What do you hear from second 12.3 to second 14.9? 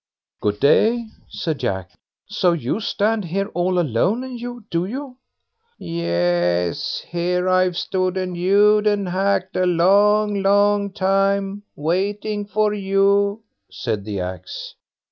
for you", said the Axe.